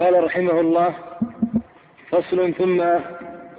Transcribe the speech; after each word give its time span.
قال 0.00 0.24
رحمه 0.24 0.60
الله 0.60 0.94
فصل 2.10 2.54
ثم 2.54 2.82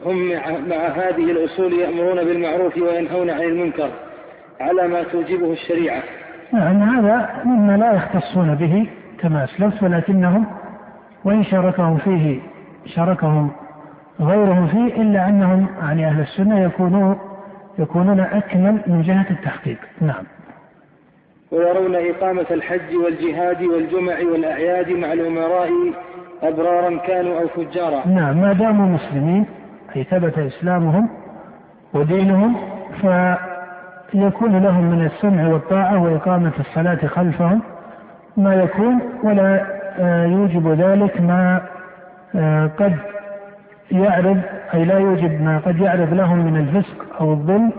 هم 0.05 0.29
مع 0.69 0.75
هذه 0.75 1.31
الأصول 1.31 1.73
يأمرون 1.73 2.23
بالمعروف 2.23 2.77
وينهون 2.77 3.29
عن 3.29 3.41
المنكر 3.41 3.89
على 4.59 4.87
ما 4.87 5.03
توجبه 5.03 5.53
الشريعة. 5.53 6.03
نعم 6.53 6.81
هذا 6.83 7.41
مما 7.45 7.77
لا 7.77 7.93
يختصون 7.93 8.55
به 8.55 8.89
كما 9.19 9.43
أسلفت 9.43 9.83
ولكنهم 9.83 10.45
وإن 11.25 11.43
شاركهم 11.43 11.97
فيه 11.97 12.39
شاركهم 12.85 13.51
غيرهم 14.21 14.67
فيه 14.67 15.01
إلا 15.01 15.29
أنهم 15.29 15.67
يعني 15.81 16.07
أهل 16.07 16.21
السنة 16.21 16.63
يكونون 16.63 17.19
يكونون 17.79 18.19
أكمل 18.19 18.81
من 18.87 19.01
جهة 19.01 19.25
التحقيق. 19.31 19.77
نعم. 20.01 20.23
ويرون 21.51 21.95
إقامة 21.95 22.45
الحج 22.51 22.95
والجهاد 22.95 23.63
والجمع 23.63 24.19
والأعياد 24.31 24.89
مع 24.89 25.13
الأمراء 25.13 25.69
أبرارا 26.43 26.97
كانوا 26.97 27.41
أو 27.41 27.47
فجارا. 27.47 28.07
نعم 28.07 28.41
ما 28.41 28.53
داموا 28.53 28.85
مسلمين 28.85 29.45
أي 29.95 30.03
ثبت 30.03 30.39
إسلامهم 30.39 31.09
ودينهم 31.93 32.55
فيكون 33.01 34.63
لهم 34.63 34.83
من 34.83 35.05
السمع 35.05 35.47
والطاعة 35.47 36.03
وإقامة 36.03 36.51
الصلاة 36.59 37.07
خلفهم. 37.07 37.61
ما 38.37 38.55
يكون 38.55 38.99
ولا 39.23 39.65
آه، 39.99 40.25
يوجب 40.25 40.67
ذلك 40.67 41.21
ما 41.21 41.61
آه، 42.35 42.67
قد 42.79 42.95
يعرض 43.91 44.41
أي 44.73 44.85
لا 44.85 44.97
يوجب 44.99 45.41
ما 45.41 45.57
قد 45.57 45.79
يعرض 45.79 46.13
لهم 46.13 46.45
من 46.45 46.57
الفسق 46.57 47.21
أو 47.21 47.31
الظلم 47.31 47.71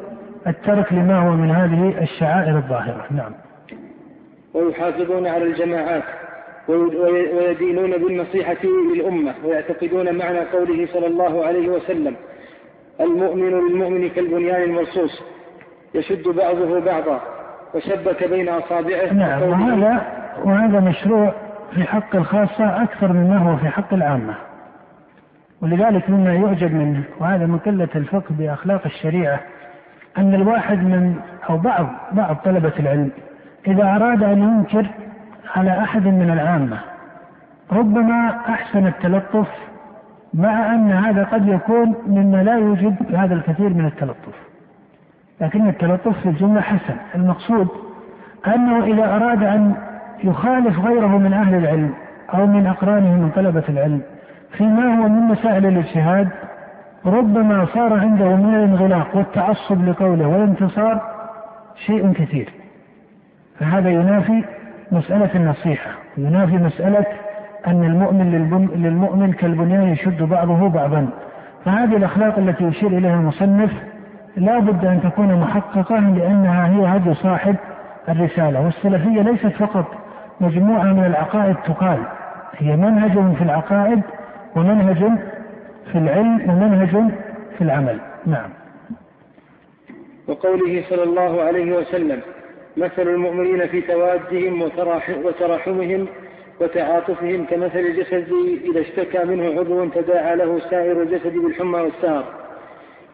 الترك 0.46 0.92
لما 0.92 1.18
هو 1.18 1.30
من 1.30 1.50
هذه 1.50 2.02
الشعائر 2.02 2.56
الظاهرة. 2.56 3.04
نعم. 3.10 3.32
ويحافظون 4.54 5.26
على 5.26 5.44
الجماعات. 5.44 6.02
ويدينون 6.68 7.90
بالنصيحة 7.90 8.64
للأمة 8.94 9.34
ويعتقدون 9.44 10.18
معنى 10.18 10.38
قوله 10.38 10.86
صلى 10.92 11.06
الله 11.06 11.44
عليه 11.46 11.68
وسلم 11.68 12.16
المؤمن 13.00 13.50
للمؤمن 13.50 14.08
كالبنيان 14.08 14.62
المرصوص 14.62 15.22
يشد 15.94 16.28
بعضه 16.28 16.80
بعضا 16.80 17.20
وشبك 17.74 18.28
بين 18.28 18.48
أصابعه 18.48 19.12
نعم 19.12 19.42
وهذا 19.42 20.06
وهذا 20.44 20.80
مشروع 20.80 21.34
في 21.74 21.84
حق 21.84 22.16
الخاصة 22.16 22.82
أكثر 22.82 23.12
مما 23.12 23.38
هو 23.38 23.56
في 23.56 23.68
حق 23.68 23.94
العامة. 23.94 24.34
ولذلك 25.62 26.10
مما 26.10 26.34
يعجب 26.34 26.74
منه 26.74 27.02
وهذا 27.20 27.46
من 27.46 27.58
قلة 27.58 27.88
الفقه 27.96 28.34
بأخلاق 28.38 28.82
الشريعة 28.86 29.40
أن 30.18 30.34
الواحد 30.34 30.78
من 30.78 31.14
أو 31.50 31.58
بعض 31.58 31.86
بعض 32.12 32.36
طلبة 32.44 32.72
العلم 32.80 33.10
إذا 33.66 33.82
أراد 33.82 34.22
أن 34.22 34.42
ينكر 34.42 34.86
على 35.56 35.78
أحد 35.78 36.06
من 36.06 36.30
العامة. 36.30 36.78
ربما 37.72 38.28
أحسن 38.48 38.86
التلطف 38.86 39.48
مع 40.34 40.74
أن 40.74 40.90
هذا 40.90 41.24
قد 41.24 41.48
يكون 41.48 41.94
مما 42.06 42.42
لا 42.42 42.54
يوجد 42.54 43.16
هذا 43.16 43.34
الكثير 43.34 43.68
من 43.74 43.86
التلطف. 43.86 44.34
لكن 45.40 45.68
التلطف 45.68 46.18
في 46.22 46.28
الجملة 46.28 46.60
حسن. 46.60 46.96
المقصود 47.14 47.68
أنه 48.46 48.84
إذا 48.84 49.16
أراد 49.16 49.42
أن 49.42 49.74
يخالف 50.24 50.78
غيره 50.78 51.18
من 51.18 51.32
أهل 51.32 51.54
العلم 51.54 51.94
أو 52.34 52.46
من 52.46 52.66
أقرانه 52.66 53.14
من 53.14 53.30
طلبة 53.36 53.62
العلم 53.68 54.02
فيما 54.52 54.98
هو 54.98 55.08
من 55.08 55.20
مسائل 55.22 55.66
الاجتهاد 55.66 56.28
ربما 57.06 57.66
صار 57.74 57.92
عنده 57.92 58.36
من 58.36 58.54
الانغلاق 58.54 59.16
والتعصب 59.16 59.88
لقوله 59.88 60.26
والانتصار 60.26 61.02
شيء 61.86 62.12
كثير. 62.12 62.52
فهذا 63.58 63.90
ينافي 63.90 64.44
مسألة 64.92 65.30
النصيحة. 65.34 65.90
ينافي 66.16 66.56
مسألة 66.56 67.06
أن 67.66 67.84
المؤمن 67.84 68.30
للمؤمن 68.74 69.32
كالبنيان 69.32 69.82
يشد 69.82 70.22
بعضه 70.22 70.68
بعضا. 70.68 71.08
فهذه 71.64 71.96
الأخلاق 71.96 72.38
التي 72.38 72.64
يشير 72.64 72.88
إليها 72.88 73.14
المصنف 73.14 73.70
لا 74.36 74.58
بد 74.58 74.84
أن 74.84 75.00
تكون 75.02 75.40
محققة 75.40 75.98
لأنها 75.98 76.68
هي 76.68 76.96
هدي 76.96 77.14
صاحب 77.14 77.56
الرسالة. 78.08 78.60
والسلفية 78.60 79.22
ليست 79.22 79.46
فقط 79.46 79.86
مجموعة 80.40 80.92
من 80.92 81.04
العقائد 81.04 81.56
تقال. 81.56 81.98
هي 82.58 82.76
منهج 82.76 83.36
في 83.36 83.44
العقائد 83.44 84.02
ومنهج 84.56 85.10
في 85.92 85.98
العلم 85.98 86.50
ومنهج 86.50 87.10
في 87.58 87.64
العمل. 87.64 87.98
نعم. 88.26 88.50
وقوله 90.28 90.82
صلى 90.90 91.02
الله 91.02 91.42
عليه 91.42 91.76
وسلم 91.76 92.20
مثل 92.76 93.02
المؤمنين 93.02 93.66
في 93.66 93.80
توادهم 93.80 94.62
وتراحمهم 95.24 96.06
وتعاطفهم 96.60 97.44
كمثل 97.44 97.78
الجسد 97.78 98.32
إذا 98.70 98.80
اشتكى 98.80 99.24
منه 99.24 99.60
عضو 99.60 99.88
تداعى 99.88 100.36
له 100.36 100.60
سائر 100.70 101.02
الجسد 101.02 101.32
بالحمى 101.32 101.80
والسهر 101.80 102.24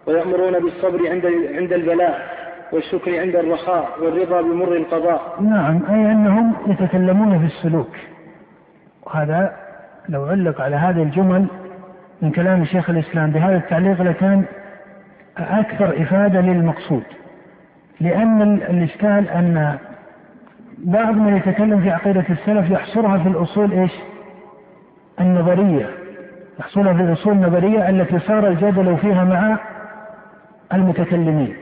ويأمرون 0.06 0.58
بالصبر 0.58 1.08
عند 1.10 1.26
عند 1.54 1.72
البلاء 1.72 2.40
والشكر 2.72 3.20
عند 3.20 3.36
الرخاء 3.36 3.88
والرضا 4.00 4.40
بمر 4.40 4.76
القضاء. 4.76 5.36
نعم 5.40 5.80
أي 5.90 6.12
أنهم 6.12 6.54
يتكلمون 6.66 7.38
في 7.38 7.44
السلوك. 7.44 7.96
وهذا 9.06 9.56
لو 10.08 10.24
علق 10.24 10.60
على 10.60 10.76
هذه 10.76 11.02
الجمل 11.02 11.46
من 12.22 12.30
كلام 12.30 12.64
شيخ 12.64 12.90
الإسلام 12.90 13.30
بهذا 13.30 13.56
التعليق 13.56 14.02
لكان 14.02 14.44
أكثر 15.38 16.02
إفادة 16.02 16.40
للمقصود. 16.40 17.02
لأن 18.00 18.42
الإشكال 18.42 19.28
أن 19.28 19.78
بعض 20.78 21.14
من 21.14 21.36
يتكلم 21.36 21.80
في 21.80 21.90
عقيدة 21.90 22.24
السلف 22.30 22.70
يحصرها 22.70 23.18
في 23.18 23.28
الأصول 23.28 23.72
إيش؟ 23.72 23.92
النظرية 25.20 25.86
يحصرها 26.60 26.92
في 26.92 27.02
الأصول 27.02 27.32
النظرية 27.32 27.88
التي 27.88 28.18
صار 28.18 28.48
الجدل 28.48 28.96
فيها 28.96 29.24
مع 29.24 29.58
المتكلمين 30.74 31.54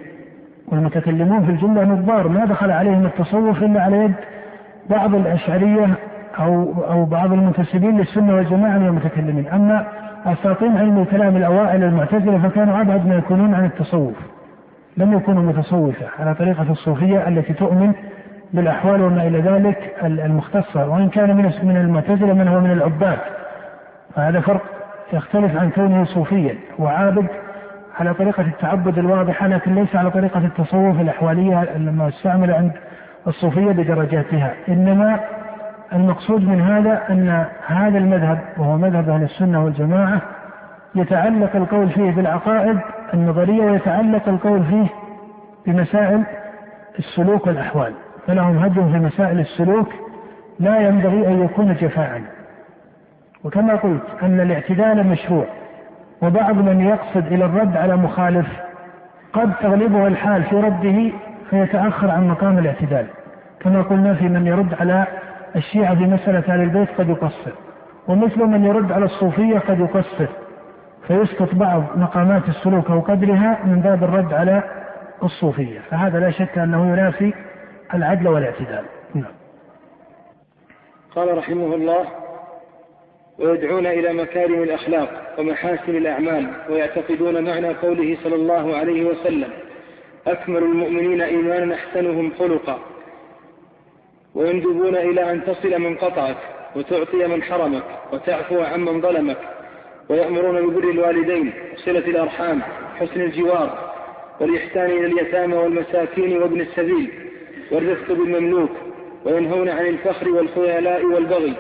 والمتكلمون 0.69 1.45
في 1.45 1.51
الجملة 1.51 1.85
نظار 1.85 2.29
ما 2.29 2.45
دخل 2.45 2.71
عليهم 2.71 3.07
التصوف 3.07 3.63
إلا 3.63 3.83
على 3.83 3.97
يد 3.97 4.15
بعض 4.91 5.15
الأشعرية 5.15 5.95
أو 6.39 6.75
أو 6.91 7.05
بعض 7.05 7.33
المنتسبين 7.33 7.99
للسنة 7.99 8.35
والجماعة 8.35 8.79
من 8.79 8.87
المتكلمين، 8.87 9.49
أما 9.49 9.87
أساطين 10.27 10.77
علم 10.77 10.99
الكلام 10.99 11.37
الأوائل 11.37 11.83
المعتزلة 11.85 12.49
فكانوا 12.49 12.81
أبعد 12.81 13.07
ما 13.07 13.15
يكونون 13.15 13.55
عن 13.55 13.65
التصوف. 13.65 14.15
لم 14.99 15.13
يكونوا 15.13 15.43
متصوفة 15.43 16.07
على 16.19 16.35
طريقة 16.35 16.67
الصوفية 16.71 17.29
التي 17.29 17.53
تؤمن 17.53 17.93
بالأحوال 18.53 19.03
وما 19.03 19.27
إلى 19.27 19.41
ذلك 19.41 19.95
المختصة 20.03 20.89
وإن 20.89 21.09
كان 21.09 21.37
من 21.37 21.53
من 21.63 21.77
المعتزلة 21.77 22.33
من 22.33 22.49
هو 22.49 22.61
من 22.61 22.71
العباد. 22.71 23.19
فهذا 24.15 24.41
فرق 24.41 24.63
يختلف 25.13 25.57
عن 25.57 25.71
كونه 25.71 26.05
صوفيا 26.05 26.55
وعابد 26.79 27.27
على 28.01 28.15
طريقة 28.15 28.41
التعبد 28.41 28.99
الواضحة 28.99 29.47
لكن 29.47 29.75
ليس 29.75 29.97
على 29.97 30.11
طريقة 30.11 30.39
التصوف 30.39 31.01
الأحوالية 31.01 31.63
المستعملة 31.63 32.55
عند 32.55 32.73
الصوفية 33.27 33.73
بدرجاتها. 33.73 34.55
إنما 34.69 35.21
المقصود 35.93 36.49
من 36.49 36.61
هذا 36.61 37.03
أن 37.11 37.45
هذا 37.67 37.99
المذهب 37.99 38.39
وهو 38.59 38.77
مذهب 38.77 39.09
أهل 39.09 39.23
السنة 39.23 39.65
والجماعة 39.65 40.23
يتعلق 40.95 41.57
القول 41.57 41.89
فيه 41.91 42.11
بالعقائد 42.11 42.79
النظرية 43.15 43.65
ويتعلق 43.65 44.29
القول 44.29 44.65
فيه 44.65 44.87
بمسائل 45.67 46.25
السلوك 46.99 47.47
والأحوال 47.47 47.93
فلهم 48.27 48.59
هدي 48.59 48.75
في 48.75 48.99
مسائل 48.99 49.41
السلوك 49.41 49.89
لا 50.61 50.81
ينبغي 50.81 51.27
أن 51.27 51.45
يكون 51.45 51.75
جفاء. 51.75 52.23
وكما 53.45 53.75
قلت 53.75 54.03
أن 54.23 54.41
الاعتدال 54.41 55.07
مشروع 55.07 55.45
وبعض 56.23 56.55
من 56.55 56.81
يقصد 56.81 57.27
إلى 57.27 57.45
الرد 57.45 57.77
على 57.77 57.97
مخالف 57.97 58.47
قد 59.33 59.53
تغلبه 59.61 60.07
الحال 60.07 60.43
في 60.43 60.57
رده 60.57 61.13
فيتأخر 61.51 62.11
عن 62.11 62.29
مقام 62.29 62.59
الاعتدال. 62.59 63.07
كما 63.61 63.83
قلنا 63.83 64.15
في 64.15 64.29
من 64.29 64.47
يرد 64.47 64.75
على 64.81 65.07
الشيعة 65.57 65.95
في 65.95 66.05
مسألة 66.05 66.55
أهل 66.55 66.61
البيت 66.61 66.89
قد 66.99 67.09
يقصر 67.09 67.53
ومثل 68.09 68.45
من 68.45 68.65
يرد 68.65 68.93
على 68.93 69.05
الصوفية 69.05 69.59
قد 69.59 69.81
يقصر 69.81 70.27
فيسقط 71.09 71.55
بعض 71.55 71.83
مقامات 71.97 72.49
السلوك 72.49 72.91
أو 72.91 73.01
قدرها 73.01 73.65
من 73.65 73.81
باب 73.81 74.05
الرد 74.05 74.33
على 74.33 74.63
الصوفية. 75.23 75.81
فهذا 75.91 76.21
لا 76.21 76.31
شك 76.31 76.59
أنه 76.59 76.93
ينافي 76.93 77.33
العدل 77.95 78.29
والاعتدال. 78.29 78.85
نعم. 79.15 79.33
قال 81.15 81.39
رحمه 81.39 81.75
الله 81.75 82.05
ويدعون 83.39 83.87
إلى 83.87 84.13
مكارم 84.13 84.63
الأخلاق 84.63 85.09
ومحاسن 85.39 85.97
الأعمال 85.97 86.51
ويعتقدون 86.71 87.45
معنى 87.45 87.69
قوله 87.69 88.17
صلى 88.25 88.35
الله 88.35 88.77
عليه 88.77 89.05
وسلم 89.05 89.49
أكمل 90.27 90.63
المؤمنين 90.63 91.23
إيمانا 91.23 91.75
أحسنهم 91.75 92.33
خلقا. 92.39 92.79
ويندبون 94.35 94.97
إلى 94.97 95.33
أن 95.33 95.45
تصل 95.45 95.79
من 95.79 95.97
قطعك 95.97 96.37
وتعطي 96.77 97.27
من 97.27 97.43
حرمك 97.43 97.85
وتعفو 98.13 98.63
عمن 98.63 99.01
ظلمك. 99.01 99.39
ويأمرون 100.09 100.71
ببر 100.71 100.91
الوالدين 100.91 101.53
وصلة 101.75 101.99
الأرحام 101.99 102.63
حسن 103.01 103.21
الجوار 103.21 103.91
والإحسان 104.41 104.91
إلى 104.91 105.07
اليتامى 105.07 105.55
والمساكين 105.55 106.43
وابن 106.43 106.61
السبيل 106.61 107.11
والرفق 107.73 108.09
بالمملوك 108.13 108.71
وينهون 109.25 109.69
عن 109.69 109.87
الفخر 109.87 110.29
والخيلاء 110.29 111.05
والبغي 111.05 111.55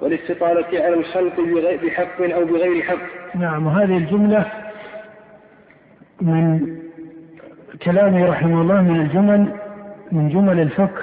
والاستطالة 0.00 0.84
على 0.84 0.94
الخلق 0.94 1.40
بحق 1.84 2.20
أو 2.20 2.44
بغير 2.44 2.82
حق. 2.82 3.36
نعم 3.36 3.66
وهذه 3.66 3.96
الجملة 3.96 4.46
من 6.20 6.76
كلامه 7.82 8.26
رحمه 8.26 8.60
الله 8.62 8.82
من 8.82 9.00
الجمل 9.00 9.52
من 10.12 10.28
جمل 10.28 10.60
الفقه 10.60 11.02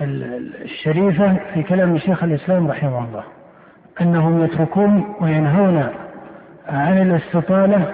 الشريفة 0.00 1.36
في 1.54 1.62
كلام 1.62 1.98
شيخ 1.98 2.24
الإسلام 2.24 2.68
رحمه 2.68 3.04
الله 3.04 3.24
أنهم 4.00 4.44
يتركون 4.44 5.14
وينهون 5.20 5.88
عن 6.68 6.98
الاستطالة 7.02 7.92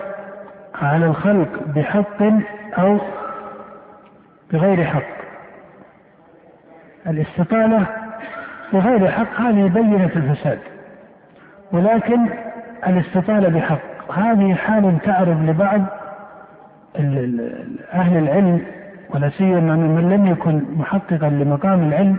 على 0.74 1.06
الخلق 1.06 1.48
بحق 1.66 2.22
أو 2.78 2.98
بغير 4.52 4.84
حق. 4.84 5.02
الاستطالة 7.06 7.86
بغير 8.72 9.10
حق 9.10 9.40
هذه 9.40 9.69
بينة 9.69 10.10
الفساد. 10.16 10.58
ولكن 11.72 12.26
الاستطالة 12.86 13.48
بحق. 13.48 14.12
هذه 14.12 14.54
حال 14.54 14.98
تعرض 15.04 15.48
لبعض 15.48 15.80
أهل 17.92 18.16
العلم 18.16 18.60
ولا 19.10 19.30
سيما 19.30 19.76
من 19.76 20.10
لم 20.10 20.26
يكن 20.26 20.62
محققا 20.76 21.28
لمقام 21.28 21.88
العلم 21.88 22.16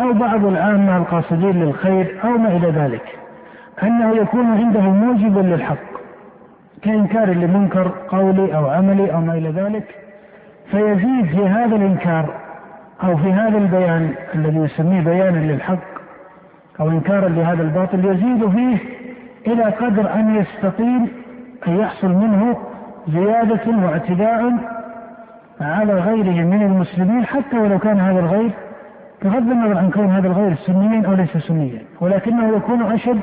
أو 0.00 0.12
بعض 0.12 0.44
العامة 0.44 0.96
القاصدين 0.96 1.64
للخير 1.64 2.20
أو 2.24 2.28
ما 2.28 2.48
إلى 2.48 2.70
ذلك. 2.70 3.19
أنه 3.82 4.16
يكون 4.16 4.46
عنده 4.46 4.80
موجب 4.80 5.38
للحق 5.38 5.90
كإنكار 6.82 7.30
لمنكر 7.30 7.92
قولي 8.08 8.56
أو 8.56 8.66
عملي 8.66 9.14
أو 9.14 9.20
ما 9.20 9.34
إلى 9.34 9.50
ذلك 9.50 9.94
فيزيد 10.70 11.26
في 11.26 11.46
هذا 11.46 11.76
الإنكار 11.76 12.34
أو 13.04 13.16
في 13.16 13.32
هذا 13.32 13.58
البيان 13.58 14.14
الذي 14.34 14.58
يسميه 14.58 15.00
بيانا 15.00 15.52
للحق 15.52 15.78
أو 16.80 16.90
إنكارا 16.90 17.28
لهذا 17.28 17.62
الباطل 17.62 18.04
يزيد 18.04 18.50
فيه 18.50 18.78
إلى 19.46 19.64
قدر 19.64 20.14
أن 20.14 20.36
يستطيل 20.36 21.06
أن 21.68 21.76
يحصل 21.76 22.08
منه 22.08 22.56
زيادة 23.08 23.84
واعتداء 23.84 24.52
على 25.60 25.92
غيره 25.94 26.44
من 26.44 26.62
المسلمين 26.62 27.26
حتى 27.26 27.58
ولو 27.58 27.78
كان 27.78 28.00
هذا 28.00 28.20
الغير 28.20 28.50
بغض 29.22 29.50
النظر 29.50 29.78
عن 29.78 29.90
كون 29.90 30.10
هذا 30.10 30.26
الغير 30.28 30.54
سنيا 30.54 31.06
أو 31.06 31.14
ليس 31.14 31.36
سنيا 31.36 31.82
ولكنه 32.00 32.56
يكون 32.56 32.82
أشد 32.82 33.20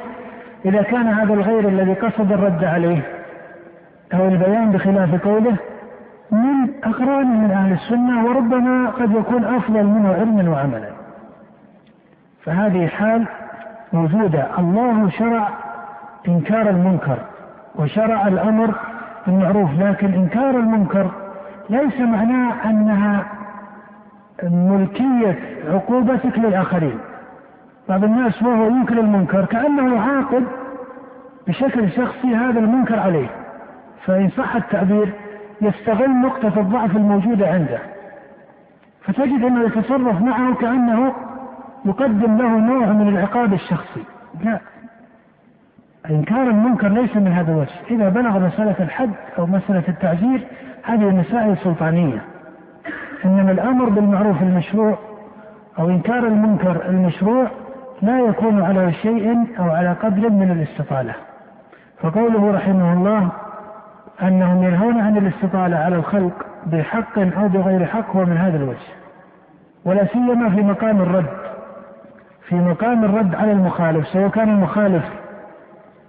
إذا 0.65 0.81
كان 0.81 1.07
هذا 1.07 1.33
الغير 1.33 1.68
الذي 1.68 1.94
قصد 1.94 2.31
الرد 2.31 2.63
عليه 2.63 3.01
أو 4.13 4.27
البيان 4.27 4.71
بخلاف 4.71 5.24
قوله 5.25 5.56
من 6.31 6.69
أقران 6.83 7.44
من 7.44 7.51
أهل 7.51 7.74
السنة 7.74 8.25
وربما 8.25 8.89
قد 8.89 9.12
يكون 9.12 9.44
أفضل 9.44 9.83
منه 9.83 10.13
علما 10.13 10.50
وعملا. 10.50 10.89
فهذه 12.44 12.88
حال 12.88 13.27
موجودة. 13.94 14.48
الله 14.59 15.09
شرع 15.09 15.50
إنكار 16.27 16.69
المنكر 16.69 17.18
وشرع 17.75 18.27
الأمر 18.27 18.75
بالمعروف 19.27 19.69
لكن 19.80 20.13
إنكار 20.13 20.50
المنكر 20.50 21.12
ليس 21.69 22.00
معناه 22.00 22.69
أنها 22.69 23.25
ملكية 24.44 25.39
عقوبتك 25.68 26.39
للآخرين. 26.39 27.00
بعض 27.89 28.04
الناس 28.04 28.44
وهو 28.44 28.66
ينكر 28.66 29.00
المنكر 29.00 29.45
كأنه 29.45 29.95
يعاقب 29.95 30.44
بشكل 31.48 31.92
شخصي 31.92 32.36
هذا 32.36 32.60
المنكر 32.60 33.00
عليه. 33.00 33.28
فإن 34.06 34.30
صح 34.30 34.56
التعبير 34.56 35.13
يستغل 35.62 36.10
نقطة 36.10 36.60
الضعف 36.60 36.95
الموجودة 36.95 37.48
عنده. 37.48 37.80
فتجد 39.01 39.44
أنه 39.44 39.63
يتصرف 39.63 40.22
معه 40.22 40.56
كأنه 40.56 41.13
يقدم 41.86 42.38
له 42.38 42.57
نوع 42.57 42.86
من 42.86 43.07
العقاب 43.07 43.54
الشخصي. 43.54 44.04
لا. 44.44 44.60
إنكار 46.10 46.44
المنكر 46.44 46.88
ليس 46.88 47.16
من 47.16 47.28
هذا 47.28 47.51
الوجه. 47.51 47.74
إذا 47.92 48.10
بلغ 48.10 48.39
مسألة 48.39 48.75
الحد 48.80 49.12
أو 49.39 49.45
مسألة 49.45 49.84
التعزير 49.88 50.48
هذه 50.84 51.10
مسائل 51.10 51.57
سلطانية. 51.57 52.22
إنما 53.25 53.51
الأمر 53.51 53.89
بالمعروف 53.89 54.42
المشروع 54.42 54.98
أو 55.80 55.89
إنكار 55.89 56.28
المنكر 56.28 56.89
المشروع 56.89 57.48
لا 58.02 58.20
يكون 58.20 58.64
على 58.64 58.94
شيء 58.94 59.46
أو 59.60 59.70
على 59.72 59.94
قدر 59.94 60.30
من 60.30 60.52
الاستطالة. 60.52 61.14
فقوله 62.02 62.52
رحمه 62.52 62.94
الله 62.94 63.30
أنهم 64.22 64.64
ينهون 64.64 65.00
عن 65.00 65.18
الاستطالة 65.18 65.78
على 65.78 65.96
الخلق 65.96 66.46
بحق 66.66 67.20
أو 67.20 67.48
بغير 67.48 67.86
حق 67.86 68.16
هو 68.16 68.26
من 68.26 68.38
هذا 68.38 68.58
الوجه. 68.58 68.88
ولا 69.86 70.06
سيما 70.06 70.50
في 70.50 70.62
مقام 70.62 71.02
الرد. 71.02 71.26
في 72.48 72.56
مقام 72.56 73.06
الرد 73.06 73.36
على 73.36 73.52
المخالف 73.52 74.08
سواء 74.08 74.30
كان 74.30 74.50
المخالف 74.50 75.04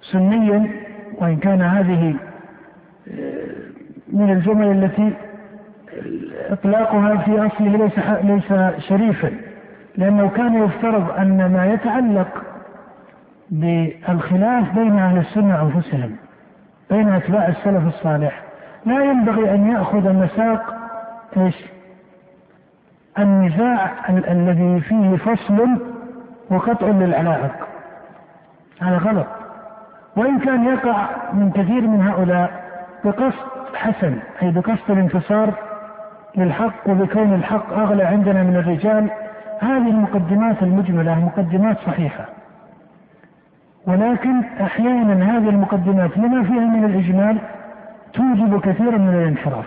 سنيا 0.00 0.70
وإن 1.19 1.37
كان 1.37 1.62
هذه 1.62 2.14
آه، 3.08 3.44
من 4.12 4.32
الجمل 4.32 4.85
التي 4.85 5.12
إطلاقها 6.50 7.17
في 7.17 7.46
أصله 7.46 7.76
ليس 7.76 7.99
ليس 8.25 8.76
شريفا. 8.88 9.47
لأنه 9.98 10.28
كان 10.28 10.64
يفترض 10.64 11.10
أن 11.18 11.52
ما 11.52 11.66
يتعلق 11.66 12.28
بالخلاف 13.50 14.74
بين 14.74 14.98
أهل 14.98 15.18
السنة 15.18 15.62
أنفسهم 15.62 16.16
بين 16.90 17.08
أتباع 17.12 17.48
السلف 17.48 17.86
الصالح. 17.86 18.42
لا 18.86 19.04
ينبغي 19.04 19.54
أن 19.54 19.70
يأخذ 19.70 20.12
مساق 20.12 20.74
إيش؟ 21.36 21.64
النزاع 23.18 23.90
الذي 24.08 24.80
فيه 24.80 25.16
فصل 25.16 25.68
وقطع 26.50 26.86
للعلائق 26.86 27.54
هذا 28.80 28.98
غلط. 28.98 29.26
وإن 30.16 30.38
كان 30.38 30.64
يقع 30.64 31.06
من 31.32 31.50
كثير 31.50 31.80
من 31.80 32.02
هؤلاء 32.02 32.50
بقصد 33.04 33.74
حسن 33.74 34.18
أي 34.42 34.50
بقصد 34.50 34.90
الانتصار 34.90 35.54
للحق 36.36 36.88
وبكون 36.88 37.34
الحق 37.34 37.72
أغلى 37.72 38.02
عندنا 38.02 38.42
من 38.42 38.56
الرجال 38.56 39.10
هذه 39.60 39.90
المقدمات 39.90 40.62
المجملة 40.62 41.25
مقدمات 41.25 41.78
صحيحة. 41.78 42.25
ولكن 43.87 44.44
أحيانا 44.60 45.37
هذه 45.37 45.49
المقدمات 45.49 46.19
لما 46.19 46.43
فيها 46.43 46.66
من 46.66 46.84
الإجمال 46.84 47.38
توجب 48.12 48.60
كثيرا 48.60 48.99
من 48.99 49.14
الانحراف. 49.14 49.66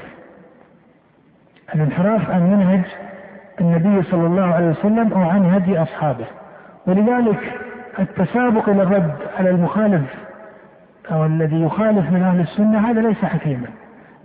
الانحراف 1.76 2.30
عن 2.30 2.42
منهج 2.42 2.82
النبي 3.62 4.04
صلى 4.04 4.28
الله 4.28 4.54
عليه 4.54 4.70
وسلم 4.70 5.14
أو 5.14 5.30
عن 5.30 5.46
هدي 5.46 5.82
أصحابه. 5.82 6.26
ولذلك 6.88 7.60
التسابق 8.00 8.70
إلى 8.70 8.84
الرد 8.84 9.16
على 9.40 9.50
المخالف 9.50 10.16
أو 11.12 11.26
الذي 11.26 11.62
يخالف 11.62 12.12
من 12.12 12.24
أهل 12.24 12.40
السنة 12.40 12.90
هذا 12.90 13.02
ليس 13.02 13.26
حكيما. 13.26 13.68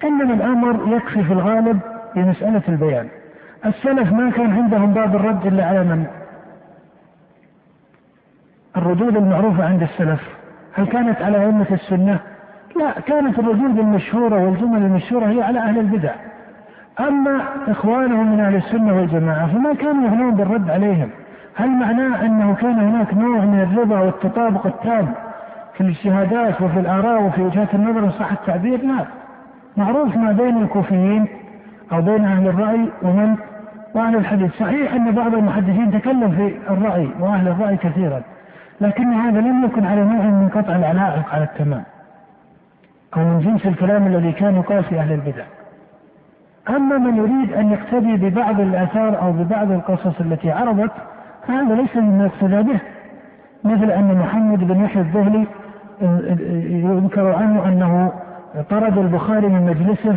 إنما 0.05 0.35
الأمر 0.35 0.97
يكفي 0.97 1.25
في 1.25 1.33
الغالب 1.33 1.81
بمسألة 2.14 2.62
البيان. 2.69 3.09
السلف 3.65 4.13
ما 4.13 4.31
كان 4.31 4.53
عندهم 4.53 4.93
باب 4.95 5.17
الرد 5.17 5.47
إلا 5.47 5.65
على 5.67 5.85
من؟ 5.85 6.07
الردود 8.77 9.17
المعروفة 9.17 9.65
عند 9.65 9.83
السلف. 9.83 10.21
هل 10.75 10.87
كانت 10.87 11.23
على 11.23 11.45
أئمة 11.45 11.67
السنة؟ 11.71 12.19
لا 12.77 13.01
كانت 13.01 13.39
الردود 13.39 13.79
المشهورة 13.79 14.45
والجمل 14.45 14.83
المشهورة 14.83 15.27
هي 15.27 15.43
على 15.43 15.59
أهل 15.59 15.79
البدع. 15.79 16.13
أما 17.01 17.45
إخوانهم 17.69 18.33
من 18.33 18.41
أهل 18.41 18.55
السنة 18.57 18.97
والجماعة 18.97 19.47
فما 19.47 19.75
كانوا 19.75 20.05
يهنون 20.05 20.35
بالرد 20.35 20.71
عليهم. 20.71 21.11
هل 21.55 21.69
معناه 21.69 22.27
أنه 22.27 22.55
كان 22.55 22.79
هناك 22.81 23.15
نوع 23.15 23.39
من 23.39 23.61
الرضا 23.61 24.01
والتطابق 24.01 24.67
التام 24.67 25.15
في 25.75 25.81
الاجتهادات 25.81 26.63
وفي 26.63 26.81
الآراء 26.81 27.23
وفي 27.23 27.43
وجهات 27.43 27.75
النظر 27.75 28.11
صح 28.11 28.33
التعبير؟ 28.33 28.85
لا. 28.85 29.05
معروف 29.77 30.17
ما 30.17 30.33
بين 30.33 30.63
الكوفيين 30.63 31.27
أو 31.93 32.02
بين 32.02 32.25
أهل 32.25 32.49
الرأي 32.49 32.88
ومن 33.02 33.37
وأهل 33.95 34.16
الحديث. 34.16 34.52
صحيح 34.52 34.95
أن 34.95 35.12
بعض 35.12 35.35
المحدثين 35.35 36.00
تكلم 36.00 36.31
في 36.31 36.73
الرأي 36.73 37.09
وأهل 37.21 37.49
الرأي 37.49 37.76
كثيرا 37.76 38.23
لكن 38.81 39.12
هذا 39.12 39.40
لم 39.40 39.64
يكن 39.64 39.87
على 39.87 40.05
نوع 40.05 40.25
من 40.25 40.49
قطع 40.49 40.76
العلائق 40.76 41.35
على 41.35 41.45
التمام 41.45 41.83
أو 43.16 43.21
من 43.21 43.40
جنس 43.40 43.66
الكلام 43.66 44.07
الذي 44.07 44.33
كان 44.33 44.57
يقال 44.57 44.85
في 44.85 45.00
أهل 45.00 45.12
البدع. 45.12 45.45
أما 46.69 46.99
من 46.99 47.16
يريد 47.16 47.52
أن 47.52 47.73
يقتدي 47.73 48.16
ببعض 48.16 48.61
الآثار 48.61 49.23
أو 49.23 49.33
ببعض 49.33 49.71
القصص 49.71 50.21
التي 50.21 50.50
عرضت 50.50 50.93
فهذا 51.49 51.75
ليس 51.75 51.97
مما 51.97 52.25
يقتدى 52.25 52.62
به 52.62 52.78
مثل 53.64 53.90
أن 53.90 54.19
محمد 54.19 54.59
بن 54.59 54.85
يحيى 54.85 55.02
الذهلي 55.02 55.47
يذكر 56.85 57.33
عنه 57.33 57.69
أنه 57.69 58.12
طرد 58.71 58.99
البخاري 58.99 59.49
من 59.49 59.66
مجلسه 59.66 60.16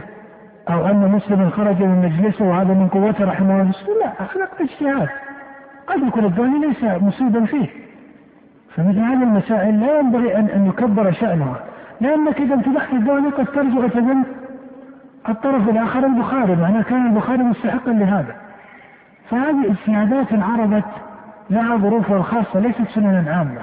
أو 0.69 0.87
أن 0.87 1.11
مسلم 1.11 1.49
خرج 1.49 1.83
من 1.83 2.01
مجلسه 2.05 2.45
وهذا 2.45 2.73
من 2.73 2.87
قوته 2.87 3.25
رحمه 3.25 3.61
الله. 3.61 3.73
لا 4.03 4.23
أخلاق 4.23 4.49
اجتهاد 4.61 5.09
قد 5.87 6.07
يكون 6.07 6.25
الظاهر 6.25 6.67
ليس 6.67 6.83
مصيبا 6.83 7.45
فيه. 7.45 7.67
فمثل 8.75 8.99
هذه 8.99 9.23
المسائل 9.23 9.79
لا 9.79 9.99
ينبغي 9.99 10.35
أن 10.35 10.45
أن 10.45 10.67
يكبر 10.67 11.11
شأنها. 11.11 11.59
لأنك 12.01 12.41
إذا 12.41 12.55
انتبهت 12.55 12.93
الدولة 12.93 13.29
قد 13.29 13.45
ترجع 13.45 13.87
تظن 13.87 14.23
الطرف 15.29 15.69
الآخر 15.69 16.05
البخاري 16.05 16.55
معناه 16.55 16.81
كان 16.81 17.07
البخاري 17.07 17.43
مستحقا 17.43 17.91
لهذا. 17.91 18.35
فهذه 19.29 19.71
اجتهادات 19.71 20.27
عرضت 20.33 20.85
لها 21.49 21.77
ظروفها 21.77 22.17
الخاصة 22.17 22.59
ليست 22.59 22.87
سننا 22.95 23.35
عامة. 23.35 23.61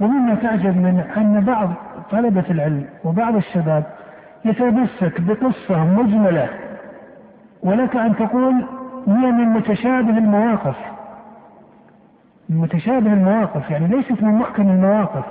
ومما 0.00 0.34
تعجب 0.34 0.76
من 0.76 1.04
أن 1.16 1.40
بعض 1.40 1.70
طلبة 2.10 2.44
العلم 2.50 2.84
وبعض 3.04 3.36
الشباب 3.36 3.84
يتمسك 4.44 5.20
بقصة 5.20 5.84
مجملة. 5.84 6.48
ولك 7.62 7.96
أن 7.96 8.16
تقول 8.16 8.54
هي 9.06 9.32
من 9.32 9.44
متشابه 9.44 10.18
المواقف. 10.18 10.76
من 12.48 12.56
متشابه 12.56 13.12
المواقف 13.12 13.70
يعني 13.70 13.86
ليست 13.86 14.22
من 14.22 14.34
محكم 14.34 14.62
المواقف. 14.62 15.24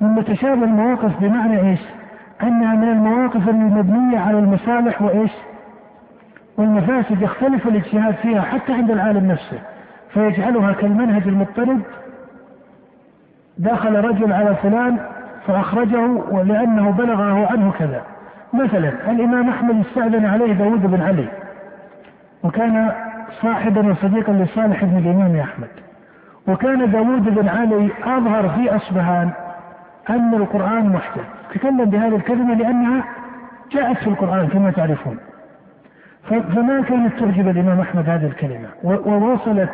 من 0.00 0.08
متشابه 0.08 0.64
المواقف 0.64 1.20
بمعنى 1.20 1.70
إيش؟ 1.70 1.80
أنها 2.42 2.74
من 2.74 2.88
المواقف 2.88 3.48
المبنية 3.48 4.18
على 4.18 4.38
المصالح 4.38 5.02
وإيش؟ 5.02 5.32
والمفاسد 6.58 7.22
يختلف 7.22 7.66
الاجتهاد 7.66 8.14
فيها 8.14 8.42
حتى 8.42 8.72
عند 8.72 8.90
العالم 8.90 9.26
نفسه. 9.32 9.58
فيجعلها 10.10 10.72
كالمنهج 10.72 11.28
المضطرب. 11.28 11.80
دخل 13.58 14.04
رجل 14.04 14.32
على 14.32 14.54
فلان 14.54 14.98
فأخرجه 15.46 16.06
ولأنه 16.30 16.90
بلغه 16.90 17.46
عنه 17.52 17.72
كذا. 17.78 18.15
مثلا 18.52 19.10
الإمام 19.10 19.48
أحمد 19.48 19.84
استأذن 19.86 20.26
عليه 20.26 20.52
داود 20.52 20.86
بن 20.86 21.00
علي 21.00 21.28
وكان 22.42 22.92
صاحبا 23.42 23.90
وصديقا 23.90 24.32
لصالح 24.32 24.84
بن 24.84 24.98
الإمام 24.98 25.36
أحمد. 25.36 25.68
وكان 26.48 26.90
داود 26.90 27.34
بن 27.34 27.48
علي 27.48 27.90
أظهر 28.04 28.48
في 28.48 28.76
أصبهان 28.76 29.30
أن 30.10 30.34
القرآن 30.34 30.88
محدث. 30.88 31.24
تكلم 31.54 31.84
بهذه 31.84 32.16
الكلمة 32.16 32.54
لأنها 32.54 33.04
جاءت 33.72 33.96
في 33.96 34.06
القرآن 34.06 34.48
كما 34.48 34.70
تعرفون. 34.70 35.18
فما 36.28 36.82
كانت 36.88 37.18
تعجب 37.20 37.48
الإمام 37.48 37.80
أحمد 37.80 38.08
هذه 38.08 38.26
الكلمة؟ 38.26 38.68
ووصلت 38.84 39.70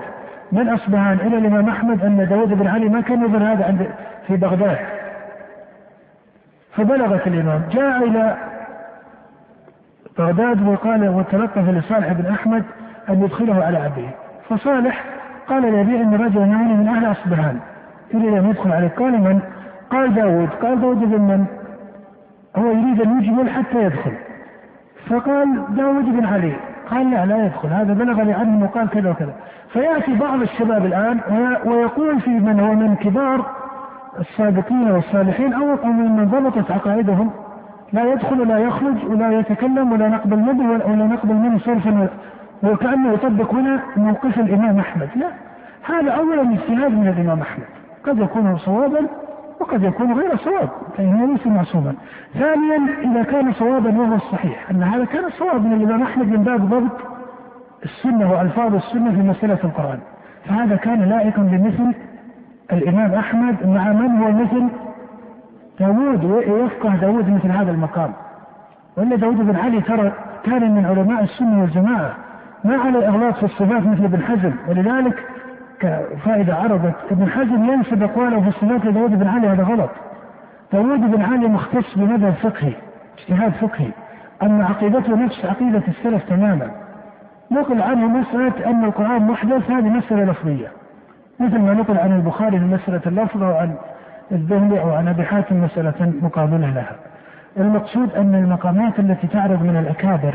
من 0.52 0.69
أصبهان 0.69 1.19
إلى 1.26 1.38
الإمام 1.38 1.69
أحمد 1.69 2.05
أن 2.05 2.29
داود 2.29 2.49
بن 2.49 2.67
علي 2.67 2.88
ما 2.88 3.00
كان 3.00 3.25
يظهر 3.25 3.52
هذا 3.52 3.64
عند 3.64 3.88
في 4.26 4.37
بغداد. 4.37 4.79
فبلغت 6.76 7.26
الإمام. 7.26 7.62
جاء 7.71 8.05
إلى 8.05 8.37
بغداد 10.19 10.69
وقال 10.69 11.09
وتلقف 11.09 11.69
لصالح 11.69 12.12
بن 12.12 12.26
أحمد 12.26 12.64
أن 13.09 13.23
يدخله 13.23 13.64
على 13.64 13.87
أبيه 13.87 14.09
فصالح 14.49 15.04
قال 15.49 15.62
لأبيه 15.62 16.00
أن 16.00 16.14
رجلا 16.14 16.47
يعني 16.47 16.75
من 16.75 16.88
أهل 16.88 17.12
أصبهان. 17.12 17.59
يريد 18.14 18.35
أن 18.35 18.50
يدخل 18.50 18.73
عليه 18.73 18.88
قال 18.88 19.12
من؟ 19.12 19.40
قال 19.90 20.14
داود. 20.14 20.49
قال 20.62 20.81
داود 20.81 20.99
بن 20.99 21.21
من؟ 21.21 21.45
هو 22.57 22.71
يريد 22.71 23.00
أن 23.00 23.23
يجمل 23.23 23.50
حتى 23.50 23.85
يدخل. 23.85 24.12
فقال 25.07 25.75
داود 25.76 26.04
بن 26.04 26.25
علي. 26.25 26.52
قال 26.90 27.11
لا 27.11 27.26
لا 27.26 27.47
يدخل. 27.47 27.69
هذا 27.69 27.95
بلغني 27.95 28.33
عنه 28.33 28.64
وقال 28.64 28.88
كذا 28.88 29.11
وكذا. 29.11 29.35
فيأتي 29.73 30.14
بعض 30.14 30.42
الشباب 30.42 30.87
الآن 30.87 31.21
ويقول 31.64 32.21
في 32.21 32.31
من 32.31 32.61
هو 32.61 32.75
من 32.75 32.97
كبار 32.97 33.47
السابقين 34.21 34.90
والصالحين 34.90 35.52
أو 35.52 35.92
من 35.92 36.25
ضبطت 36.25 36.71
عقائدهم 36.71 37.31
لا 37.93 38.13
يدخل 38.13 38.41
ولا 38.41 38.59
يخرج 38.59 39.11
ولا 39.11 39.39
يتكلم 39.39 39.93
ولا 39.93 40.09
نقبل 40.09 40.39
منه 40.39 40.71
ولا 40.71 41.07
نقبل 41.07 41.35
منه 41.35 41.59
صرفا 41.59 42.09
وكأنه 42.63 43.13
يطبق 43.13 43.55
هنا 43.55 43.83
موقف 43.97 44.39
الإمام 44.39 44.79
أحمد. 44.79 45.09
لا. 45.17 45.27
هذا 45.87 46.11
أولا 46.11 46.43
اجتهاد 46.43 46.93
من 46.93 47.09
الإمام 47.09 47.41
أحمد. 47.41 47.65
قد 48.05 48.19
يكون 48.19 48.57
صوابا 48.57 49.07
وقد 49.61 49.83
يكون 49.83 50.13
غير 50.13 50.37
صواب 50.37 50.69
فإنه 50.97 51.27
ليس 51.27 51.47
معصوما. 51.47 51.95
ثانيا 52.35 52.81
إذا 53.03 53.23
كان 53.23 53.53
صوابا 53.53 53.99
وهو 53.99 54.15
الصحيح. 54.15 54.71
أن 54.71 54.83
هذا 54.83 55.05
كان 55.05 55.31
صواب 55.39 55.67
من 55.67 55.73
الإمام 55.73 56.03
أحمد 56.03 56.27
من 56.29 56.45
باب 56.45 56.69
ضبط 56.69 57.01
السنة 57.85 58.33
وألفاظ 58.33 58.75
السنة 58.75 59.11
في 59.11 59.29
مسألة 59.29 59.59
القرآن. 59.65 59.99
فهذا 60.45 60.77
كان 60.77 61.03
لائقا 61.03 61.43
بمثل 61.43 61.95
الإمام 62.73 63.15
أحمد 63.15 63.57
مع 63.67 63.93
من 63.93 64.23
هو 64.23 64.33
مثل 64.33 64.69
داود 65.83 66.25
ويفقه 66.25 66.97
داود 66.97 67.31
مثل 67.31 67.51
هذا 67.51 67.71
المقام. 67.71 68.12
وإلا 68.97 69.17
داود 69.17 69.37
بن 69.37 69.57
علي 69.57 69.81
ترى 69.81 70.12
كان 70.45 70.75
من 70.75 70.87
علماء 70.87 71.23
السنة 71.23 71.61
والجماعة 71.61 72.15
ما 72.65 72.77
على 72.77 73.09
إغلاق 73.09 73.35
في 73.35 73.43
الصفات 73.43 73.87
مثل 73.87 74.05
ابن 74.05 74.23
حزم. 74.23 74.53
ولذلك 74.69 75.25
كفائدة 75.81 76.55
عرضت 76.55 76.95
ابن 77.11 77.29
حزم 77.31 77.65
ينسب 77.65 78.03
أقواله 78.03 78.41
في 78.41 78.49
الصفات 78.49 78.85
لداود 78.85 79.19
بن 79.19 79.27
علي 79.27 79.49
هذا 79.49 79.62
غلط. 79.62 79.91
داود 80.73 81.01
بن 81.11 81.23
علي 81.23 81.49
مختص 81.49 81.99
بمذهب 81.99 82.33
فقهي 82.33 82.73
اجتهاد 83.19 83.53
فقهي. 83.53 83.91
أما 84.43 84.65
عقيدته 84.65 85.17
نفس 85.17 85.45
عقيدة 85.45 85.83
السلف 85.89 86.29
تماما. 86.29 86.71
نقل 87.51 87.83
عنه 87.83 88.09
مسألة 88.09 88.71
أن 88.71 88.85
القرآن 88.85 89.23
محدث 89.23 89.71
هذه 89.71 89.89
مسألة 89.89 90.25
لفظية. 90.25 90.69
مثل 91.41 91.59
ما 91.59 91.75
نقل 91.75 91.99
عن 91.99 92.12
البخاري 92.12 92.59
في 92.59 92.65
مسألة 92.65 93.01
اللفظ 93.07 93.43
أو 93.43 93.69
عن 94.33 94.39
الذهلي 94.39 94.81
أو 94.81 94.91
عن 94.93 95.09
أبي 95.09 95.23
حاتم 95.23 95.65
مسألة 95.65 96.12
مقابلة 96.23 96.71
لها. 96.71 96.97
المقصود 97.57 98.15
أن 98.15 98.35
المقامات 98.35 98.99
التي 98.99 99.27
تعرض 99.27 99.62
من 99.62 99.77
الأكابر 99.77 100.35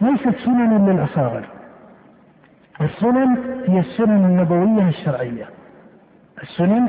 ليست 0.00 0.36
سنن 0.44 0.86
للأصاغر. 0.86 1.44
السنن 2.80 3.36
هي 3.66 3.78
السنن 3.78 4.24
النبوية 4.24 4.88
الشرعية. 4.88 5.44
السنن 6.42 6.88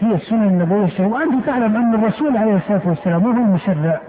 هي 0.00 0.14
السنن 0.14 0.42
النبوية 0.42 0.84
الشرعية. 0.84 1.12
وأنت 1.12 1.46
تعلم 1.46 1.76
أن 1.76 1.94
الرسول 1.94 2.36
عليه 2.36 2.56
الصلاة 2.56 2.88
والسلام 2.88 3.24
وهو 3.24 3.44
المشرع 3.44 4.00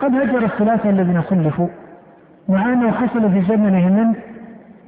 قد 0.00 0.14
هجر 0.14 0.38
الخلافة 0.38 0.90
الذين 0.90 1.22
خلفوا 1.22 1.68
مع 2.48 2.72
أنه 2.72 2.90
حصل 2.90 3.32
في 3.32 3.42
زمنه 3.42 3.88
من 3.88 4.14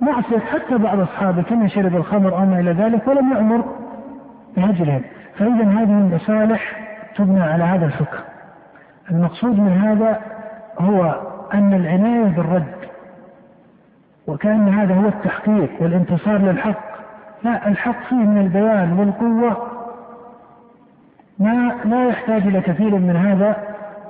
معصية 0.01 0.39
حتى 0.39 0.79
بعض 0.79 1.01
أصحابه 1.01 1.43
كما 1.43 1.69
شرب 1.69 1.97
الخمر 1.97 2.39
أو 2.39 2.47
ما 2.47 2.61
إلى 2.61 2.73
ذلك 2.73 3.09
ولم 3.09 3.33
يأمر 3.33 3.65
بهجرهم. 4.57 5.03
فإذا 5.39 5.65
هذه 5.65 5.99
المصالح 5.99 6.77
تبنى 7.17 7.43
على 7.43 7.65
هذا 7.65 7.87
الفقه 7.87 8.19
المقصود 9.11 9.59
من 9.59 9.73
هذا 9.73 10.21
هو 10.79 11.21
أن 11.55 11.75
العناية 11.75 12.25
بالرد 12.25 12.77
وكأن 14.27 14.69
هذا 14.69 14.95
هو 14.95 15.09
التحقيق 15.09 15.71
والانتصار 15.81 16.39
للحق. 16.39 16.97
لا 17.43 17.69
الحق 17.69 18.09
فيه 18.09 18.17
من 18.17 18.41
البيان 18.41 18.93
والقوة. 18.93 19.57
ما 21.39 21.75
لا 21.85 22.09
يحتاج 22.09 22.47
إلى 22.47 22.61
كثير 22.61 22.99
من 22.99 23.17
هذا 23.17 23.57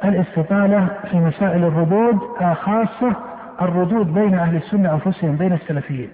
الاستطالة 0.04 0.88
في 1.10 1.16
مسائل 1.16 1.64
الردود 1.64 2.18
خاصة 2.54 3.16
الردود 3.62 4.14
بين 4.14 4.34
أهل 4.34 4.56
السنة 4.56 4.92
أنفسهم 4.92 5.36
بين 5.36 5.52
السلفيين. 5.52 6.10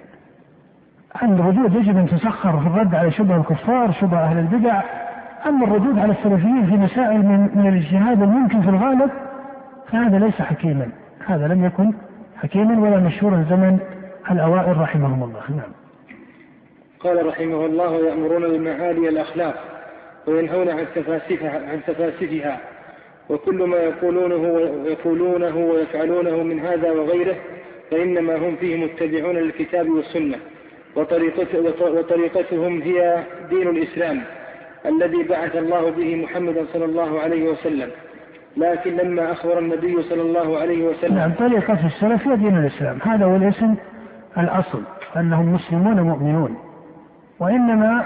الردود 1.22 1.74
يجب 1.74 1.96
أن 1.96 2.08
تسخر 2.08 2.60
في 2.60 2.66
الرد 2.66 2.94
على 2.94 3.10
شبه 3.10 3.36
الكفار 3.36 3.92
شبه 3.92 4.18
أهل 4.18 4.38
البدع. 4.38 4.82
أما 5.46 5.66
الردود 5.66 5.98
على 5.98 6.12
السلفيين 6.12 6.66
في 6.66 6.72
مسائل 6.72 7.18
من, 7.18 7.50
من 7.54 7.68
الاجتهاد 7.68 8.22
الممكن 8.22 8.62
في 8.62 8.68
الغالب 8.68 9.10
فهذا 9.92 10.18
ليس 10.18 10.34
حكيما. 10.34 10.88
هذا 11.26 11.48
لم 11.48 11.64
يكن 11.64 11.92
حكيما 12.36 12.80
ولا 12.80 12.96
مشهورا 12.96 13.46
زمن 13.50 13.78
الأوائل 14.30 14.80
رحمهم 14.80 15.22
الله. 15.22 15.42
نعم. 15.48 15.72
قال 17.00 17.26
رحمه 17.26 17.66
الله 17.66 18.06
يأمرون 18.06 18.58
بمعالي 18.58 19.08
الأخلاق 19.08 19.54
وينهون 20.26 20.68
عن 20.68 20.86
تفاسفها 20.94 21.70
عن 21.70 21.80
تفاسفها 21.86 22.58
وكل 23.30 23.64
ما 23.64 23.76
يقولونه 23.76 24.52
ويقولونه 24.52 25.56
ويفعلونه 25.56 26.42
من 26.42 26.60
هذا 26.60 26.90
وغيره 26.90 27.36
فإنما 27.90 28.36
هم 28.36 28.56
فيه 28.56 28.84
متبعون 28.84 29.36
للكتاب 29.36 29.88
والسنة. 29.88 30.36
وطريقتهم 30.96 32.82
هي 32.82 33.22
دين 33.50 33.68
الإسلام 33.68 34.20
الذي 34.86 35.22
بعث 35.22 35.56
الله 35.56 35.90
به 35.90 36.16
محمدا 36.16 36.64
صلى 36.72 36.84
الله 36.84 37.20
عليه 37.20 37.50
وسلم. 37.50 37.90
لكن 38.56 38.96
لما 38.96 39.32
أخبر 39.32 39.58
النبي 39.58 40.02
صلى 40.02 40.22
الله 40.22 40.58
عليه 40.58 40.86
وسلم 40.86 41.14
نعم 41.14 41.32
طريقة 41.32 41.86
السلف 41.86 42.28
هي 42.28 42.36
دين 42.36 42.58
الإسلام. 42.58 42.98
هذا 43.02 43.24
هو 43.24 43.36
الاسم 43.36 43.74
الأصل 44.38 44.82
أنهم 45.16 45.52
مسلمون 45.52 46.00
مؤمنون 46.00 46.56
وإنما 47.40 48.04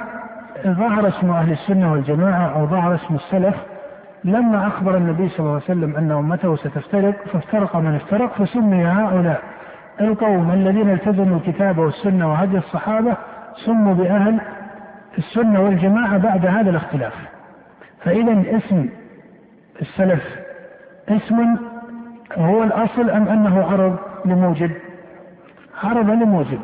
ظهر 0.67 1.09
اسم 1.09 1.31
أهل 1.31 1.53
السنة 1.53 1.93
والجماعة 1.93 2.61
أو 2.61 2.67
ظهر 2.67 2.95
اسم 2.95 3.15
السلف 3.15 3.55
لما 4.25 4.67
أخبر 4.67 4.97
النبي 4.97 5.29
صلى 5.29 5.41
الله 5.41 5.53
عليه 5.53 5.65
وسلم 5.65 5.97
أن 5.97 6.11
أمته 6.11 6.57
ستفترق 6.57 7.15
فافترق 7.33 7.77
من 7.77 7.95
افترق 7.95 8.33
فسمي 8.43 8.85
هؤلاء. 8.85 9.43
القوم 10.01 10.51
الذين 10.51 10.91
التزموا 10.91 11.37
الكتاب 11.37 11.79
والسنة 11.79 12.31
وهدي 12.31 12.59
الصحابة 12.59 13.17
سموا 13.65 13.95
بأهل 13.95 14.41
السنة 15.19 15.61
والجماعة 15.61 16.19
بعد 16.19 16.47
هذا 16.47 16.71
الاختلاف. 16.71 17.15
فإذا 18.05 18.57
اسم 18.57 18.89
السلف 19.83 20.23
اسم 21.09 21.57
هو 22.37 22.63
الأصل 22.63 23.11
أم 23.11 23.29
أنه 23.29 23.65
عرض 23.65 23.99
لموجب؟ 24.25 24.71
عرض 25.83 26.11
لموجب. 26.11 26.61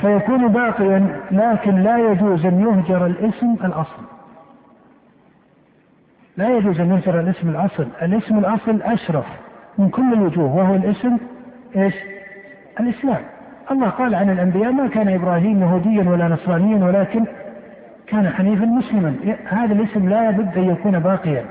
فيكون 0.00 0.48
باقيا 0.48 1.20
لكن 1.30 1.74
لا 1.82 2.10
يجوز 2.10 2.46
أن 2.46 2.60
يهجر 2.60 3.06
الاسم 3.06 3.56
الأصل. 3.64 4.02
لا 6.36 6.56
يجوز 6.56 6.80
أن 6.80 6.90
يهجر 6.90 7.20
الاسم 7.20 7.48
الأصل. 7.48 7.88
الاسم 8.02 8.38
الأصل 8.38 8.82
أشرف 8.82 9.26
من 9.78 9.88
كل 9.88 10.12
الوجوه 10.12 10.56
وهو 10.56 10.74
الاسم 10.74 11.16
إيش؟ 11.76 11.94
الإسلام. 12.80 13.22
الله 13.70 13.88
قال 13.88 14.14
عن 14.14 14.30
الأنبياء 14.30 14.72
ما 14.72 14.88
كان 14.88 15.08
إبراهيم 15.08 15.62
يهوديا 15.62 16.10
ولا 16.10 16.28
نصرانيا 16.28 16.84
ولكن 16.84 17.24
كان 18.06 18.28
حنيفا 18.28 18.64
مسلما. 18.64 19.14
هذا 19.48 19.72
الاسم 19.72 20.08
لا 20.08 20.28
يبد 20.28 20.58
أن 20.58 20.64
يكون 20.64 20.98
باقيا. 20.98 21.44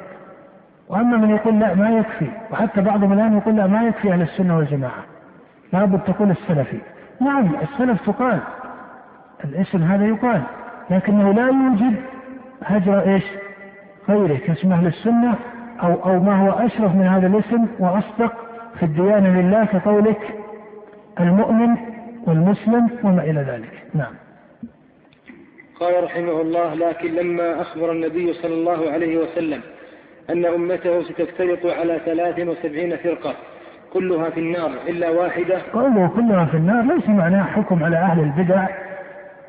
وأما 0.90 1.18
من 1.18 1.30
يقول 1.30 1.60
لا 1.60 1.74
ما 1.74 1.90
يكفي. 1.90 2.28
وحتى 2.52 2.82
بعضهم 2.82 3.14
الآن 3.14 3.38
يقول 3.38 3.56
لا 3.56 3.68
ما 3.68 3.84
يكفي 3.84 4.14
أهل 4.14 4.22
السنة 4.22 4.58
والجماعة. 4.58 5.04
لابد 5.74 6.00
تقول 6.00 6.32
السلفي. 6.32 6.78
نعم 7.22 7.50
السلف 7.62 8.10
تقال. 8.10 8.40
الاسم 9.46 9.84
هذا 9.84 10.06
يقال. 10.06 10.42
لكنه 10.90 11.32
لا 11.34 11.48
يوجد 11.48 11.96
هجر 12.66 13.00
إيش؟ 13.00 13.24
غيره 14.10 14.38
كاسم 14.38 14.74
أهل 14.74 14.88
السنة 14.88 15.36
أو 15.84 15.94
أو 15.94 16.20
ما 16.20 16.36
هو 16.36 16.52
أشرف 16.52 16.96
من 16.96 17.08
هذا 17.08 17.28
الاسم 17.28 17.66
وأصدق 17.80 18.34
في 18.80 18.84
الديانة 18.84 19.42
لله 19.42 19.66
كقولك 19.66 20.43
المؤمن 21.20 21.78
والمسلم 22.28 22.90
وما 23.04 23.24
إلى 23.24 23.40
ذلك، 23.42 23.84
نعم. 23.94 24.14
قال 25.80 26.04
رحمه 26.04 26.42
الله 26.42 26.74
لكن 26.74 27.16
لما 27.16 27.62
أخبر 27.62 27.92
النبي 27.92 28.34
صلى 28.34 28.54
الله 28.54 28.92
عليه 28.92 29.18
وسلم 29.18 29.62
أن 30.30 30.46
أمته 30.46 31.04
ستفترق 31.04 31.80
على 31.80 32.00
ثلاث 32.06 32.40
وسبعين 32.40 32.98
فرقة 32.98 33.34
كلها 33.94 34.30
في 34.30 34.40
النار 34.40 34.72
إلا 34.88 35.10
واحدة 35.10 35.62
قوله 35.74 36.08
كلها 36.08 36.46
في 36.46 36.58
النار 36.58 36.96
ليس 36.96 37.10
معناه 37.10 37.44
حكم 37.44 37.84
على 37.84 37.98
أهل 37.98 38.20
البدع 38.20 38.68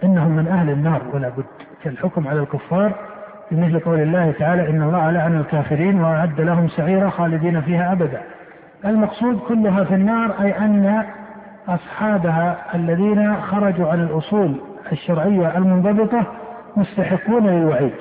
إنهم 0.04 0.36
من 0.36 0.46
أهل 0.48 0.70
النار 0.70 1.02
ولا 1.12 1.28
بد 1.28 1.44
كالحكم 1.84 2.28
على 2.28 2.40
الكفار 2.40 2.92
بمثل 3.50 3.80
قول 3.80 3.98
الله 4.00 4.34
تعالى 4.38 4.68
إن 4.68 4.82
الله 4.82 5.10
لعن 5.10 5.40
الكافرين 5.40 6.00
وأعد 6.00 6.40
لهم 6.40 6.68
سعيرا 6.68 7.10
خالدين 7.10 7.60
فيها 7.60 7.92
أبدا. 7.92 8.22
المقصود 8.84 9.38
كلها 9.48 9.84
في 9.84 9.94
النار 9.94 10.34
أي 10.40 10.58
أن 10.58 11.04
أصحابها 11.68 12.56
الذين 12.74 13.36
خرجوا 13.36 13.88
عن 13.88 14.00
الأصول 14.00 14.54
الشرعية 14.92 15.58
المنضبطة 15.58 16.26
مستحقون 16.76 17.46
للوعيد. 17.46 17.92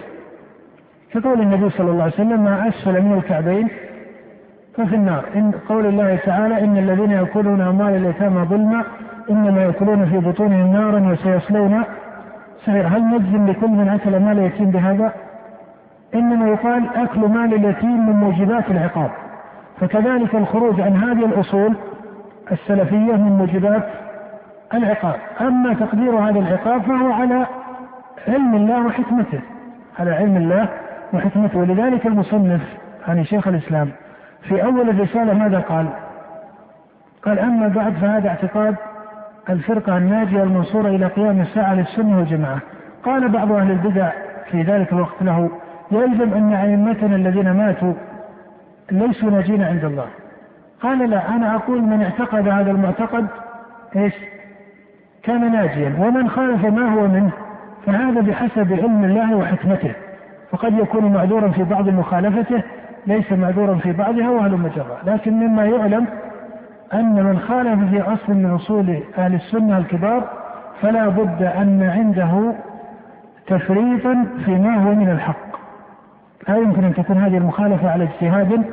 كقول 1.13 1.41
النبي 1.41 1.69
صلى 1.69 1.91
الله 1.91 2.03
عليه 2.03 2.13
وسلم 2.13 2.43
ما 2.43 2.67
أسفل 2.67 3.01
من 3.01 3.13
الكعبين 3.13 3.67
ففي 4.77 4.95
النار 4.95 5.23
إن 5.35 5.51
قول 5.69 5.85
الله 5.85 6.15
تعالى 6.15 6.63
إن 6.63 6.77
الذين 6.77 7.11
يأكلون 7.11 7.61
أموال 7.61 7.95
اليتامى 7.95 8.45
ظلما 8.45 8.83
إنما 9.29 9.63
يأكلون 9.63 10.05
في 10.05 10.17
بطونهم 10.17 10.73
نارا 10.73 11.11
وسيصلون 11.11 11.83
سعير 12.65 12.87
هل 12.87 13.01
نجزم 13.01 13.47
لكل 13.47 13.67
من 13.67 13.89
أكل 13.89 14.11
مال 14.11 14.39
اليتيم 14.39 14.71
بهذا؟ 14.71 15.13
إنما 16.15 16.47
يقال 16.49 16.87
أكل 16.95 17.19
مال 17.19 17.53
اليتيم 17.53 18.09
من 18.09 18.15
موجبات 18.15 18.71
العقاب 18.71 19.11
فكذلك 19.79 20.35
الخروج 20.35 20.81
عن 20.81 20.95
هذه 20.95 21.25
الأصول 21.25 21.75
السلفية 22.51 23.13
من 23.13 23.37
موجبات 23.37 23.83
العقاب. 24.73 25.15
أما 25.41 25.73
تقدير 25.73 26.15
هذا 26.15 26.39
العقاب 26.39 26.81
فهو 26.81 27.11
على 27.11 27.47
علم 28.27 28.55
الله 28.55 28.85
وحكمته 28.85 29.39
على 29.99 30.11
علم 30.11 30.37
الله 30.37 30.69
وحكمته. 31.13 31.59
ولذلك 31.59 32.05
المصنف 32.05 32.61
يعني 33.07 33.25
شيخ 33.25 33.47
الإسلام 33.47 33.89
في 34.41 34.63
أول 34.63 34.89
الرسالة 34.89 35.33
ماذا 35.33 35.59
قال؟ 35.59 35.87
قال 37.23 37.39
أما 37.39 37.67
بعد 37.67 37.93
فهذا 37.93 38.29
اعتقاد 38.29 38.75
الفرقة 39.49 39.97
الناجية 39.97 40.43
المنصورة 40.43 40.87
إلى 40.87 41.05
قيام 41.05 41.41
الساعة 41.41 41.73
للسنة 41.73 42.17
والجماعة. 42.17 42.59
قال 43.03 43.29
بعض 43.29 43.51
أهل 43.51 43.71
البدع 43.71 44.09
في 44.51 44.61
ذلك 44.61 44.93
الوقت 44.93 45.21
له 45.23 45.49
يلزم 45.91 46.33
أن 46.33 46.53
أئمتنا 46.53 47.15
الذين 47.15 47.51
ماتوا 47.51 47.93
ليسوا 48.91 49.31
ناجين 49.31 49.63
عند 49.63 49.83
الله. 49.83 50.07
قال 50.83 51.09
لا 51.09 51.29
أنا 51.35 51.55
أقول 51.55 51.81
من 51.81 52.01
اعتقد 52.01 52.47
هذا 52.47 52.71
المعتقد 52.71 53.27
إيش؟ 53.95 54.13
كان 55.23 55.51
ناجيا 55.51 55.95
ومن 55.99 56.29
خالف 56.29 56.65
ما 56.65 56.93
هو 56.93 57.07
منه 57.07 57.31
فهذا 57.85 58.21
بحسب 58.21 58.73
علم 58.73 59.03
الله 59.03 59.35
وحكمته 59.35 59.93
فقد 60.51 60.73
يكون 60.73 61.13
معذورا 61.13 61.47
في 61.47 61.63
بعض 61.63 61.89
مخالفته 61.89 62.63
ليس 63.07 63.31
معذورا 63.31 63.75
في 63.75 63.91
بعضها 63.91 64.29
وهل 64.29 64.51
مجرى 64.51 64.97
لكن 65.05 65.33
مما 65.33 65.65
يعلم 65.65 66.05
أن 66.93 67.23
من 67.23 67.39
خالف 67.39 67.89
في 67.89 68.01
أصل 68.01 68.33
من 68.33 68.51
أصول 68.51 69.03
أهل 69.17 69.33
السنة 69.35 69.77
الكبار 69.77 70.29
فلا 70.81 71.07
بد 71.07 71.43
أن 71.43 71.83
عنده 71.83 72.53
تفريطا 73.47 74.25
فيما 74.45 74.75
هو 74.75 74.95
من 74.95 75.09
الحق. 75.09 75.53
لا 76.47 76.57
يمكن 76.57 76.83
أن 76.83 76.93
تكون 76.93 77.17
هذه 77.17 77.37
المخالفة 77.37 77.91
على 77.91 78.03
اجتهاد 78.03 78.63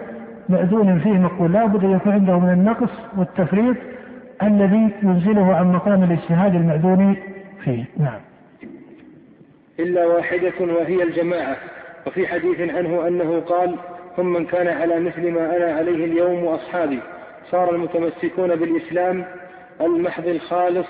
مأذون 0.49 0.99
فيه 0.99 1.13
مقبول. 1.13 1.53
لا 1.53 1.67
بد 1.67 1.85
أن 1.85 1.91
يكون 1.91 2.13
عنده 2.13 2.39
من 2.39 2.53
النقص 2.53 2.91
والتفريط 3.17 3.77
الذي 4.43 4.91
ينزله 5.03 5.55
عن 5.55 5.73
مقام 5.73 6.03
الاجتهاد 6.03 6.55
المأذون 6.55 7.17
فيه. 7.65 7.85
نعم. 7.99 8.21
إلا 9.81 10.07
واحدة 10.07 10.53
وهي 10.61 11.03
الجماعة. 11.03 11.57
وفي 12.07 12.27
حديث 12.27 12.61
عنه 12.61 13.09
أنه 13.09 13.41
قال 13.41 13.77
هم 14.19 14.33
من 14.33 14.45
كان 14.45 14.69
على 14.69 15.01
مثل 15.01 15.33
ما 15.33 15.57
أنا 15.57 15.73
عليه 15.73 16.05
اليوم 16.05 16.45
وأصحابي. 16.45 17.01
صار 17.51 17.75
المتمسكون 17.75 18.57
بالإسلام 18.57 19.25
المحض 19.81 20.27
الخالص 20.27 20.89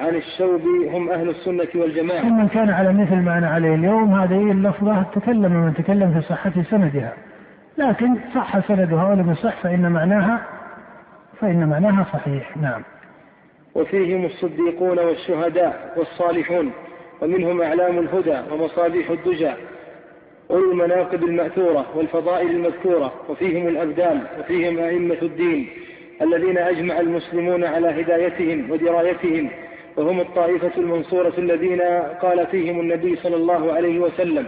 عن 0.00 0.14
الشوب 0.14 0.60
هم 0.94 1.10
أهل 1.10 1.28
السنة 1.28 1.82
والجماعة. 1.82 2.24
من 2.24 2.48
كان 2.48 2.70
على 2.70 2.92
مثل 2.92 3.16
ما 3.16 3.38
أنا 3.38 3.50
عليه 3.50 3.74
اليوم 3.74 4.14
هذه 4.14 4.52
اللفظة 4.52 5.02
تكلم 5.02 5.52
من 5.52 5.74
تكلم 5.74 6.12
في 6.12 6.20
صحة 6.20 6.52
سندها. 6.70 7.12
لكن 7.78 8.16
صح 8.34 8.68
سندها 8.68 9.04
ولم 9.10 9.30
يصح 9.32 9.62
فإن 9.62 9.92
معناها 9.92 10.46
فإن 11.40 11.68
معناها 11.68 12.06
صحيح. 12.12 12.56
نعم. 12.56 12.82
وفيهم 13.74 14.24
الصديقون 14.24 14.98
والشهداء 14.98 15.94
والصالحون 15.96 16.72
ومنهم 17.22 17.62
أعلام 17.62 17.98
الهدى 17.98 18.52
ومصابيح 18.52 19.10
الدجى 19.10 19.52
أولو 20.50 20.72
المناقب 20.72 21.24
المأثورة 21.24 21.86
والفضائل 21.94 22.50
المذكورة 22.50 23.12
وفيهم 23.28 23.68
الأبدال 23.68 24.20
وفيهم 24.40 24.78
أئمة 24.78 25.18
الدين 25.22 25.68
الذين 26.22 26.58
أجمع 26.58 27.00
المسلمون 27.00 27.64
على 27.64 27.88
هدايتهم 28.02 28.70
ودرايتهم 28.70 29.50
وهم 29.96 30.20
الطائفة 30.20 30.70
المنصورة 30.76 31.32
الذين 31.38 31.80
قال 32.22 32.46
فيهم 32.46 32.80
النبي 32.80 33.16
صلى 33.16 33.36
الله 33.36 33.72
عليه 33.72 33.98
وسلم 33.98 34.46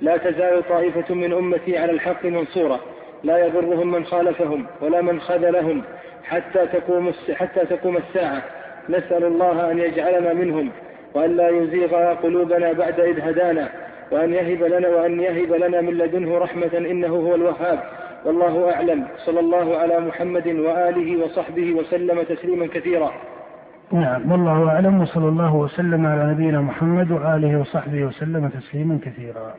لا 0.00 0.16
تزال 0.16 0.68
طائفة 0.68 1.14
من 1.14 1.32
أمتي 1.32 1.78
على 1.78 1.92
الحق 1.92 2.26
منصورة. 2.26 2.80
لا 3.24 3.46
يضرهم 3.46 3.92
من 3.92 4.04
خالفهم 4.04 4.66
ولا 4.82 5.02
من 5.02 5.20
خذلهم 5.20 5.82
حتى 6.24 6.66
تقوم 6.66 7.12
حتى 7.34 7.66
تقوم 7.66 7.96
الساعة. 7.96 8.42
نسأل 8.88 9.24
الله 9.24 9.70
أن 9.70 9.78
يجعلنا 9.78 10.32
منهم 10.32 10.70
وأن 11.14 11.36
لا 11.36 11.48
يزيغ 11.48 12.14
قلوبنا 12.14 12.72
بعد 12.72 13.00
إذ 13.00 13.20
هدانا 13.20 13.68
وأن 14.10 14.34
يهب 14.34 14.62
لنا 14.62 14.88
وأن 14.88 15.20
يهب 15.20 15.52
لنا 15.52 15.80
من 15.80 15.94
لدنه 15.94 16.38
رحمة 16.38 16.70
إنه 16.74 17.08
هو 17.08 17.34
الوهاب. 17.34 17.78
والله 18.24 18.72
أعلم. 18.74 19.06
صلى 19.16 19.40
الله 19.40 19.76
على 19.76 20.00
محمد 20.00 20.46
وآله 20.46 21.24
وصحبه 21.24 21.72
وسلم 21.72 22.22
تسليما 22.22 22.66
كثيرا. 22.66 23.12
نعم. 23.92 24.32
والله 24.32 24.68
أعلم. 24.68 25.00
وصلى 25.00 25.28
الله 25.28 25.54
وسلم 25.54 26.06
على 26.06 26.24
نبينا 26.32 26.60
محمد 26.60 27.10
وآله 27.10 27.60
وصحبه 27.60 28.04
وسلم 28.04 28.48
تسليما 28.48 28.98
كثيرا. 29.04 29.54